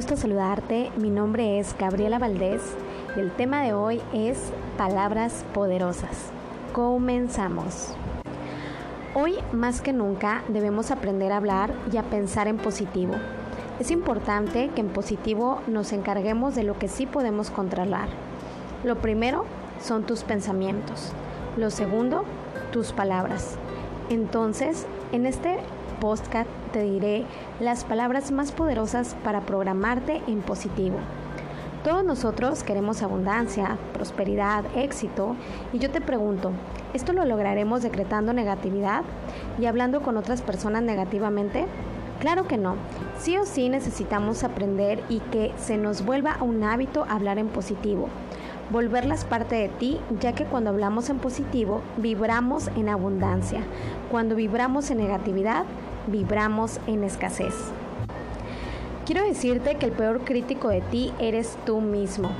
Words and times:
gusto 0.00 0.16
saludarte. 0.16 0.90
Mi 0.96 1.10
nombre 1.10 1.58
es 1.58 1.76
Gabriela 1.78 2.18
Valdés 2.18 2.62
y 3.14 3.20
el 3.20 3.30
tema 3.32 3.62
de 3.62 3.74
hoy 3.74 4.00
es 4.14 4.50
palabras 4.78 5.44
poderosas. 5.52 6.30
Comenzamos. 6.72 7.88
Hoy 9.12 9.34
más 9.52 9.82
que 9.82 9.92
nunca 9.92 10.42
debemos 10.48 10.90
aprender 10.90 11.32
a 11.32 11.36
hablar 11.36 11.74
y 11.92 11.98
a 11.98 12.02
pensar 12.02 12.48
en 12.48 12.56
positivo. 12.56 13.12
Es 13.78 13.90
importante 13.90 14.70
que 14.74 14.80
en 14.80 14.88
positivo 14.88 15.60
nos 15.66 15.92
encarguemos 15.92 16.54
de 16.54 16.62
lo 16.62 16.78
que 16.78 16.88
sí 16.88 17.04
podemos 17.04 17.50
controlar. 17.50 18.08
Lo 18.84 19.02
primero 19.02 19.44
son 19.82 20.04
tus 20.04 20.22
pensamientos. 20.24 21.12
Lo 21.58 21.68
segundo, 21.68 22.24
tus 22.72 22.92
palabras. 22.92 23.58
Entonces, 24.08 24.86
en 25.12 25.26
este 25.26 25.58
podcast 26.00 26.48
te 26.72 26.82
diré 26.82 27.24
las 27.60 27.84
palabras 27.84 28.32
más 28.32 28.50
poderosas 28.50 29.14
para 29.22 29.42
programarte 29.42 30.22
en 30.26 30.40
positivo. 30.40 30.96
Todos 31.84 32.04
nosotros 32.04 32.62
queremos 32.62 33.02
abundancia, 33.02 33.78
prosperidad, 33.92 34.64
éxito 34.74 35.36
y 35.72 35.78
yo 35.78 35.90
te 35.90 36.00
pregunto, 36.00 36.52
¿esto 36.94 37.12
lo 37.12 37.24
lograremos 37.24 37.82
decretando 37.82 38.32
negatividad 38.32 39.02
y 39.58 39.66
hablando 39.66 40.02
con 40.02 40.16
otras 40.16 40.42
personas 40.42 40.82
negativamente? 40.82 41.66
Claro 42.18 42.46
que 42.46 42.58
no. 42.58 42.74
Sí 43.18 43.38
o 43.38 43.46
sí 43.46 43.68
necesitamos 43.68 44.42
aprender 44.44 45.02
y 45.08 45.20
que 45.20 45.52
se 45.56 45.78
nos 45.78 46.04
vuelva 46.04 46.38
un 46.40 46.64
hábito 46.64 47.06
hablar 47.08 47.38
en 47.38 47.48
positivo 47.48 48.08
volverlas 48.70 49.24
parte 49.24 49.56
de 49.56 49.68
ti, 49.68 50.00
ya 50.20 50.32
que 50.32 50.44
cuando 50.44 50.70
hablamos 50.70 51.10
en 51.10 51.18
positivo, 51.18 51.82
vibramos 51.96 52.68
en 52.76 52.88
abundancia. 52.88 53.62
Cuando 54.10 54.36
vibramos 54.36 54.90
en 54.90 54.98
negatividad, 54.98 55.64
vibramos 56.06 56.80
en 56.86 57.04
escasez. 57.04 57.54
Quiero 59.06 59.26
decirte 59.26 59.74
que 59.74 59.86
el 59.86 59.92
peor 59.92 60.20
crítico 60.20 60.68
de 60.68 60.82
ti 60.82 61.12
eres 61.18 61.56
tú 61.66 61.80
mismo. 61.80 62.30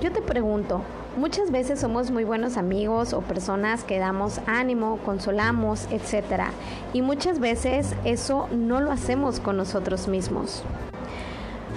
Yo 0.00 0.12
te 0.12 0.22
pregunto, 0.22 0.82
muchas 1.16 1.50
veces 1.50 1.80
somos 1.80 2.10
muy 2.10 2.24
buenos 2.24 2.56
amigos 2.56 3.12
o 3.12 3.20
personas 3.20 3.82
que 3.82 3.98
damos 3.98 4.40
ánimo, 4.46 4.98
consolamos, 5.04 5.88
etc. 5.90 6.44
Y 6.92 7.02
muchas 7.02 7.40
veces 7.40 7.96
eso 8.04 8.48
no 8.52 8.80
lo 8.80 8.92
hacemos 8.92 9.40
con 9.40 9.56
nosotros 9.56 10.06
mismos. 10.06 10.62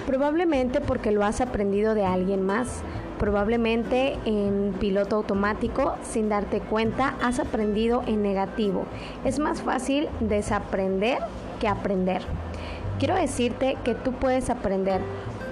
Probablemente 0.06 0.80
porque 0.80 1.10
lo 1.10 1.24
has 1.24 1.40
aprendido 1.40 1.94
de 1.94 2.04
alguien 2.04 2.44
más 2.44 2.82
Probablemente 3.18 4.18
en 4.24 4.74
piloto 4.80 5.16
automático, 5.16 5.94
sin 6.02 6.28
darte 6.28 6.60
cuenta, 6.60 7.14
has 7.22 7.38
aprendido 7.38 8.02
en 8.06 8.22
negativo. 8.22 8.84
Es 9.24 9.38
más 9.38 9.62
fácil 9.62 10.08
desaprender 10.20 11.18
que 11.60 11.68
aprender. 11.68 12.22
Quiero 12.98 13.14
decirte 13.14 13.76
que 13.84 13.94
tú 13.94 14.12
puedes 14.12 14.50
aprender 14.50 15.00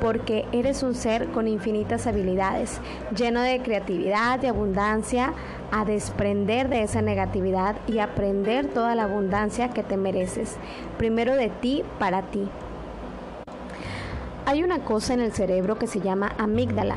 porque 0.01 0.45
eres 0.51 0.83
un 0.83 0.97
ser 0.97 1.29
con 1.29 1.47
infinitas 1.47 2.09
habilidades, 2.09 2.81
lleno 3.17 3.41
de 3.41 3.61
creatividad 3.61 4.43
y 4.43 4.47
abundancia, 4.47 5.33
a 5.71 5.85
desprender 5.85 6.69
de 6.69 6.83
esa 6.83 7.03
negatividad 7.03 7.77
y 7.87 8.01
aprender 8.01 8.67
toda 8.67 8.97
la 8.97 9.05
abundancia 9.05 9.69
que 9.69 9.85
te 9.85 9.97
mereces, 9.97 10.57
primero 10.99 11.37
de 11.37 11.49
ti 11.49 11.85
para 12.01 12.23
ti. 12.23 12.49
Hay 14.45 14.65
una 14.65 14.81
cosa 14.81 15.15
en 15.15 15.21
el 15.21 15.33
cerebro 15.33 15.79
que 15.79 15.87
se 15.87 16.01
llama 16.01 16.33
amígdala 16.37 16.97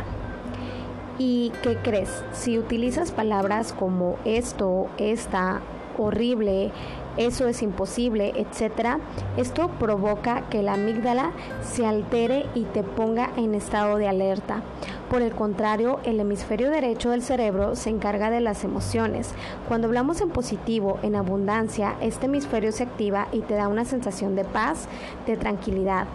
¿Y 1.17 1.53
qué 1.63 1.77
crees? 1.77 2.23
Si 2.33 2.59
utilizas 2.59 3.11
palabras 3.11 3.71
como 3.71 4.17
esto, 4.25 4.88
esta, 4.97 5.61
horrible, 5.97 6.72
eso 7.16 7.47
es 7.47 7.61
imposible, 7.61 8.33
etc., 8.35 8.97
esto 9.38 9.69
provoca 9.80 10.41
que 10.49 10.61
la 10.61 10.73
amígdala 10.73 11.31
se 11.63 11.85
altere 11.85 12.45
y 12.53 12.63
te 12.63 12.84
ponga 12.84 13.31
en 13.38 13.56
estado 13.56 13.97
de 13.97 14.09
alerta. 14.09 14.62
Por 15.09 15.22
el 15.22 15.31
contrario, 15.31 16.01
el 16.03 16.19
hemisferio 16.19 16.69
derecho 16.69 17.12
del 17.12 17.22
cerebro 17.22 17.78
se 17.78 17.90
encarga 17.90 18.29
de 18.29 18.41
las 18.41 18.66
emociones. 18.66 19.34
Cuando 19.69 19.88
hablamos 19.88 20.19
en 20.19 20.29
positivo, 20.29 21.00
en 21.03 21.16
abundancia, 21.16 21.95
este 22.01 22.25
hemisferio 22.25 22.73
se 22.73 22.84
activa 22.84 23.29
y 23.31 23.40
te 23.40 23.53
da 23.53 23.69
una 23.69 23.85
sensación 23.85 24.35
de 24.35 24.44
paz, 24.44 24.90
de 25.25 25.38
tranquilidad. 25.38 26.07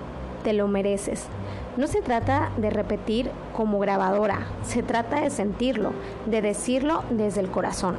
Te 0.45 0.53
lo 0.53 0.69
mereces. 0.69 1.27
No 1.81 1.87
se 1.87 2.03
trata 2.03 2.51
de 2.59 2.69
repetir 2.69 3.31
como 3.57 3.79
grabadora, 3.79 4.41
se 4.63 4.83
trata 4.83 5.23
de 5.23 5.31
sentirlo, 5.31 5.95
de 6.27 6.43
decirlo 6.43 7.05
desde 7.09 7.41
el 7.41 7.51
corazón. 7.51 7.97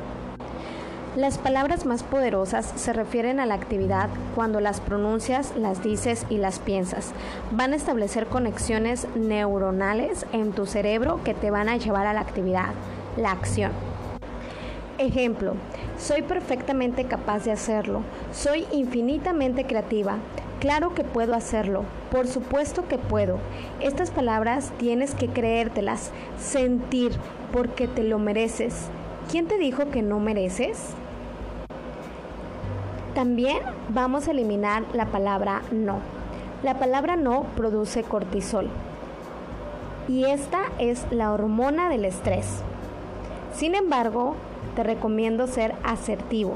Las 1.16 1.40
palabras 1.40 1.88
más 1.88 2.04
poderosas 2.04 2.72
se 2.76 2.94
refieren 2.94 3.40
a 3.40 3.48
la 3.48 3.56
actividad 3.56 4.10
cuando 4.36 4.60
las 4.60 4.82
pronuncias, 4.82 5.56
las 5.58 5.82
dices 5.82 6.28
y 6.30 6.38
las 6.38 6.60
piensas. 6.60 7.14
Van 7.50 7.74
a 7.74 7.76
establecer 7.76 8.28
conexiones 8.28 9.08
neuronales 9.16 10.28
en 10.32 10.52
tu 10.52 10.68
cerebro 10.68 11.20
que 11.24 11.34
te 11.34 11.50
van 11.50 11.68
a 11.68 11.78
llevar 11.78 12.06
a 12.06 12.14
la 12.14 12.22
actividad, 12.22 12.74
la 13.18 13.32
acción. 13.32 13.72
Ejemplo, 15.00 15.56
soy 15.98 16.22
perfectamente 16.22 17.06
capaz 17.06 17.46
de 17.46 17.52
hacerlo, 17.52 18.04
soy 18.32 18.68
infinitamente 18.72 19.66
creativa, 19.66 20.18
Claro 20.62 20.94
que 20.94 21.04
puedo 21.04 21.34
hacerlo, 21.34 21.86
por 22.12 22.28
supuesto 22.28 22.88
que 22.88 23.00
puedo. 23.00 23.40
Estas 23.80 24.12
palabras 24.12 24.72
tienes 24.78 25.16
que 25.16 25.28
creértelas, 25.28 26.12
sentir, 26.38 27.14
porque 27.52 27.88
te 27.88 28.04
lo 28.04 28.20
mereces. 28.20 28.90
¿Quién 29.32 29.48
te 29.48 29.58
dijo 29.58 29.90
que 29.90 30.04
no 30.04 30.20
mereces? 30.20 30.92
También 33.16 33.58
vamos 33.90 34.28
a 34.28 34.32
eliminar 34.32 34.84
la 34.94 35.08
palabra 35.08 35.64
no. 35.72 35.98
La 36.62 36.78
palabra 36.78 37.16
no 37.16 37.42
produce 37.56 38.04
cortisol 38.04 38.70
y 40.08 40.26
esta 40.26 40.66
es 40.78 41.08
la 41.10 41.32
hormona 41.32 41.90
del 41.90 42.06
estrés. 42.06 42.46
Sin 43.52 43.74
embargo, 43.74 44.36
te 44.76 44.84
recomiendo 44.84 45.48
ser 45.48 45.74
asertivo. 45.84 46.54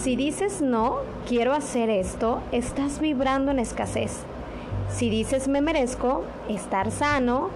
Si 0.00 0.16
dices 0.16 0.62
no, 0.62 1.00
quiero 1.28 1.52
hacer 1.52 1.90
esto, 1.90 2.40
estás 2.52 3.00
vibrando 3.00 3.50
en 3.50 3.58
escasez. 3.58 4.22
Si 4.88 5.10
dices 5.10 5.46
me 5.46 5.60
merezco, 5.60 6.24
estar 6.48 6.90
sano, 6.90 7.50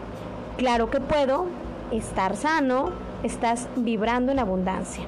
claro 0.59 0.91
que 0.91 1.01
puedo, 1.01 1.47
estar 1.91 2.37
sano, 2.37 2.91
estás 3.23 3.67
vibrando 3.77 4.31
en 4.31 4.41
abundancia. 4.41 5.05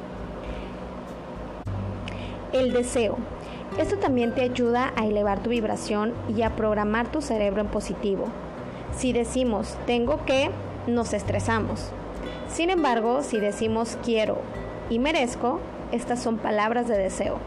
El 2.55 2.73
deseo. 2.73 3.19
Esto 3.77 3.99
también 3.99 4.35
te 4.35 4.41
ayuda 4.41 4.95
a 4.97 5.05
elevar 5.05 5.43
tu 5.43 5.51
vibración 5.51 6.15
y 6.35 6.41
a 6.41 6.57
programar 6.57 7.13
tu 7.13 7.21
cerebro 7.21 7.61
en 7.61 7.69
positivo. 7.69 8.29
Si 8.97 9.13
decimos 9.13 9.77
tengo 9.85 10.25
que, 10.25 10.51
nos 10.87 11.13
estresamos. 11.13 11.91
Sin 12.49 12.71
embargo, 12.71 13.23
si 13.23 13.39
decimos 13.41 13.99
quiero 14.03 14.39
y 14.89 14.99
merezco, 14.99 15.61
estas 15.93 16.23
son 16.23 16.39
palabras 16.39 16.89
de 16.89 16.99
deseo. 16.99 17.39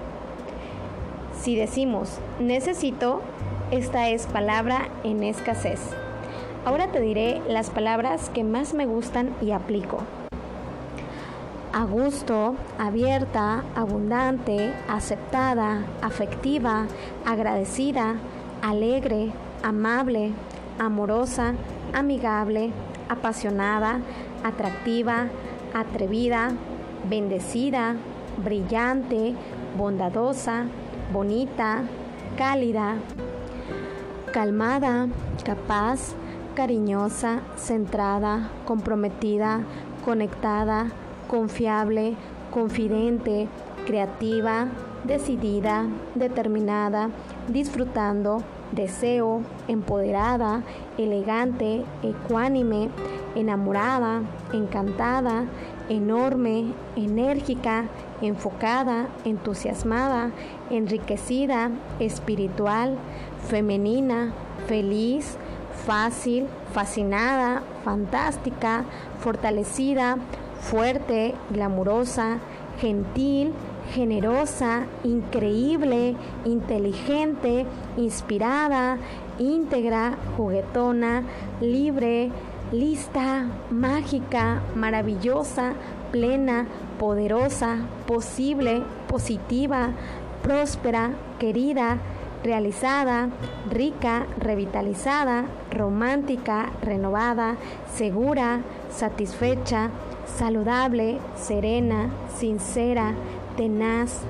Si 1.41 1.55
decimos 1.55 2.19
necesito, 2.39 3.21
esta 3.71 4.09
es 4.09 4.27
palabra 4.27 4.89
en 5.03 5.23
escasez. 5.23 5.79
Ahora 6.65 6.91
te 6.91 6.99
diré 6.99 7.41
las 7.47 7.69
palabras 7.69 8.29
que 8.29 8.43
más 8.43 8.73
me 8.73 8.85
gustan 8.85 9.33
y 9.41 9.51
aplico. 9.51 9.99
A 11.71 11.85
gusto, 11.85 12.55
abierta, 12.77 13.63
abundante, 13.75 14.73
aceptada, 14.89 15.85
afectiva, 16.01 16.87
agradecida, 17.25 18.15
alegre, 18.61 19.31
amable, 19.63 20.31
amorosa, 20.79 21.53
amigable, 21.93 22.71
apasionada, 23.07 23.99
atractiva, 24.43 25.27
atrevida, 25.73 26.53
bendecida, 27.07 27.95
brillante, 28.43 29.35
bondadosa, 29.77 30.65
bonita, 31.11 31.83
cálida, 32.37 32.95
calmada, 34.31 35.07
capaz, 35.43 36.15
cariñosa, 36.55 37.41
centrada, 37.57 38.49
comprometida, 38.65 39.61
conectada, 40.05 40.87
confiable, 41.27 42.15
confidente, 42.51 43.47
creativa, 43.85 44.67
decidida, 45.03 45.85
determinada, 46.15 47.09
disfrutando, 47.47 48.43
deseo, 48.71 49.41
empoderada, 49.67 50.63
elegante, 50.97 51.83
ecuánime, 52.03 52.89
enamorada, 53.35 54.21
encantada, 54.53 55.45
enorme, 55.89 56.73
enérgica, 56.95 57.85
enfocada, 58.21 59.07
entusiasmada, 59.25 60.31
enriquecida, 60.69 61.71
espiritual, 61.99 62.97
femenina, 63.47 64.33
feliz, 64.67 65.37
fácil, 65.85 66.47
fascinada, 66.73 67.63
fantástica, 67.83 68.85
fortalecida, 69.19 70.17
fuerte, 70.59 71.33
glamurosa, 71.51 72.39
gentil, 72.79 73.53
generosa, 73.93 74.85
increíble, 75.03 76.15
inteligente, 76.45 77.65
inspirada, 77.97 78.97
íntegra, 79.39 80.17
juguetona, 80.37 81.23
libre, 81.61 82.31
lista, 82.71 83.47
mágica, 83.71 84.61
maravillosa, 84.75 85.73
plena, 86.11 86.67
poderosa, 86.97 87.77
posible, 88.05 88.83
positiva, 89.07 89.91
próspera, 90.41 91.11
querida, 91.39 91.97
realizada, 92.43 93.29
rica, 93.69 94.25
revitalizada, 94.37 95.45
romántica, 95.71 96.71
renovada, 96.81 97.57
segura, 97.93 98.61
satisfecha, 98.89 99.89
saludable, 100.25 101.19
serena, 101.35 102.09
sincera, 102.35 103.13
tenaz, 103.57 104.21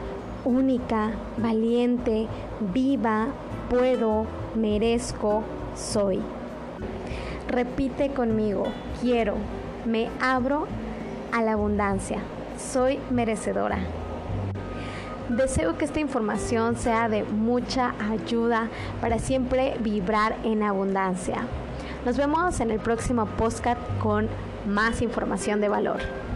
única, 0.46 1.12
valiente, 1.38 2.28
viva, 2.74 3.28
puedo, 3.70 4.26
merezco, 4.56 5.44
soy. 5.76 6.20
Repite 7.48 8.10
conmigo, 8.10 8.64
quiero, 9.02 9.36
me 9.86 10.10
abro 10.20 10.68
a 11.32 11.42
la 11.42 11.54
abundancia, 11.54 12.20
soy 12.58 13.00
merecedora. 13.10 13.80
Deseo 15.30 15.78
que 15.78 15.86
esta 15.86 16.00
información 16.00 16.76
sea 16.76 17.08
de 17.08 17.24
mucha 17.24 17.94
ayuda 18.12 18.70
para 19.00 19.20
siempre 19.20 19.76
vibrar 19.80 20.36
en 20.44 20.64
abundancia. 20.64 21.44
Nos 22.06 22.18
vemos 22.18 22.60
en 22.60 22.72
el 22.72 22.80
próximo 22.80 23.26
podcast 23.26 23.80
con 24.02 24.28
más 24.68 25.02
información 25.02 25.62
de 25.62 25.70
valor. 25.70 26.29